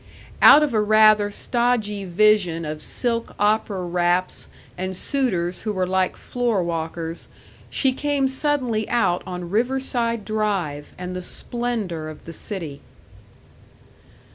Out 0.41 0.63
of 0.63 0.73
a 0.73 0.81
rather 0.81 1.29
stodgy 1.29 2.05
vision 2.05 2.65
of 2.65 2.81
silk 2.81 3.35
opera 3.37 3.83
wraps 3.85 4.47
and 4.75 4.97
suitors 4.97 5.61
who 5.61 5.71
were 5.73 5.85
like 5.85 6.17
floor 6.17 6.63
walkers, 6.63 7.27
she 7.69 7.93
came 7.93 8.27
suddenly 8.27 8.89
out 8.89 9.21
on 9.27 9.51
Riverside 9.51 10.25
Drive 10.25 10.91
and 10.97 11.15
the 11.15 11.21
splendor 11.21 12.09
of 12.09 12.25
the 12.25 12.33
city. 12.33 12.81